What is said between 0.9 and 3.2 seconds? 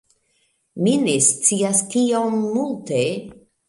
ne scias kiom multe